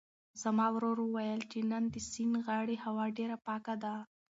[0.41, 3.95] زما ورور وویل چې نن د سیند د غاړې هوا ډېره پاکه ده.